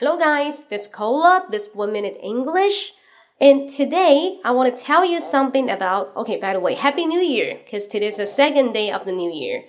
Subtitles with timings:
[0.00, 0.66] Hello, guys.
[0.68, 1.44] This is Cola.
[1.50, 2.92] This one minute English.
[3.38, 7.20] And today I want to tell you something about, okay, by the way, Happy New
[7.20, 9.62] Year, because today is the second day of the new year.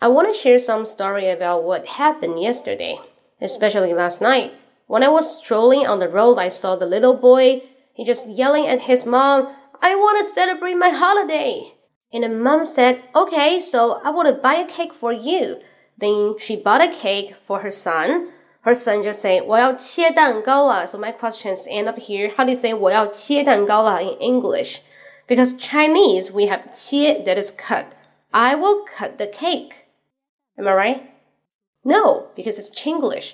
[0.00, 2.98] I want to share some story about what happened yesterday,
[3.42, 4.54] especially last night.
[4.86, 7.60] When I was strolling on the road, I saw the little boy.
[7.92, 11.74] He just yelling at his mom, I want to celebrate my holiday.
[12.10, 15.60] And the mom said, okay, so I want to buy a cake for you.
[15.98, 18.30] Then she bought a cake for her son
[18.63, 20.85] her son just say 我要切蛋糕了.
[20.85, 22.33] So my questions end up here.
[22.35, 24.79] How do you say 我要切蛋糕了 in English?
[25.27, 27.85] Because Chinese we have 切 that is cut.
[28.31, 29.71] I will cut the cake.
[30.57, 31.01] Am I right?
[31.83, 33.33] No, because it's Chinglish.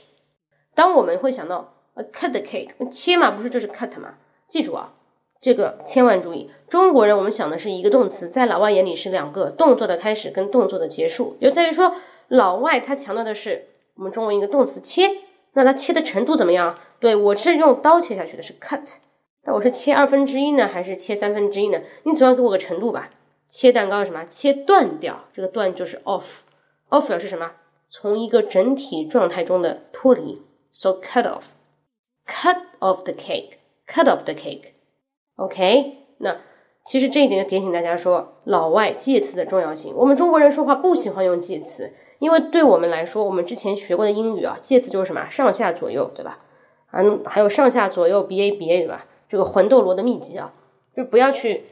[0.76, 4.16] 当我们会想到 a cut the cake，切嘛不是就是 cut 嘛？
[4.48, 4.94] 记住啊，
[5.42, 6.52] 这个千万注意。
[6.70, 11.96] 中国人我们想的是一个动词，在老外眼里是两个动作的开始跟动作的结束，就在于说
[12.28, 13.68] 老外他强调的是。
[14.01, 15.11] 我们中文一个动词切，
[15.53, 16.79] 那它切的程度怎么样？
[16.99, 18.97] 对我是用刀切下去的，是 cut。
[19.45, 21.83] 那我是切二分之一呢，还是切三分之一呢？
[22.05, 23.11] 你总要给我个程度吧。
[23.47, 24.25] 切蛋糕是什么？
[24.25, 26.45] 切断掉，这个断就是 off。
[26.89, 27.53] off 表示什么？
[27.91, 30.41] 从一个整体状态中的脱离。
[30.73, 31.49] So cut off。
[32.27, 33.59] cut off the cake。
[33.87, 34.73] cut off the cake。
[35.37, 36.39] OK，那
[36.87, 39.95] 其实这一点就点醒大家说，老外介词的重要性。
[39.97, 41.93] 我们中国人说话不喜欢用介词。
[42.21, 46.39] 因为对我们来说，我们之前学过的英语啊，介词就是什么上下左右，对吧？
[46.91, 49.07] 啊，还有上下左右，b a b a，对吧？
[49.27, 50.53] 这个魂斗罗的秘籍啊，
[50.95, 51.65] 就不要去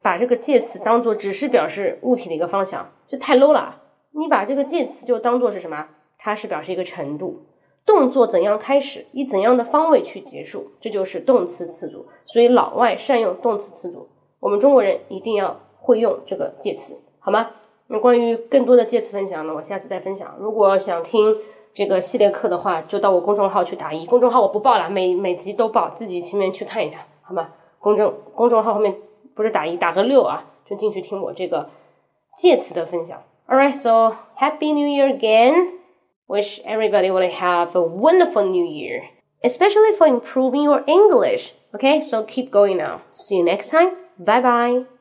[0.00, 3.82] 把这个介词当做只是表示物体的一个方向，这太 low 了。
[4.12, 5.88] 你把这个介词就当做是什么？
[6.16, 7.42] 它是表示一个程度，
[7.84, 12.06] 动作怎样开始，以怎样的方位去结束，这就是动词词组。
[12.24, 14.08] 所以老外善用动词词组，
[14.46, 17.50] 我们中国人一定要会用这个介词，好吗？
[17.88, 20.36] 那关于更多的介词分享呢，我下次再分享。
[20.38, 21.34] 如果想听
[21.74, 24.06] 这个系列课的话，就到我公众号去打一。
[24.06, 27.54] 公众号我不报了，每每集都报，自己前面去看一下，好吗？
[27.80, 28.96] 公众公众号后面
[29.34, 31.68] 不是打一，打个六啊，就进去听我这个
[32.38, 33.20] 介词的分享。
[33.48, 35.72] All right, so happy New Year again.
[36.28, 39.02] Wish everybody will have a wonderful New Year,
[39.42, 41.50] especially for improving your English.
[41.74, 43.00] Okay, so keep going now.
[43.12, 44.05] See you next time.
[44.18, 44.95] Bye bye.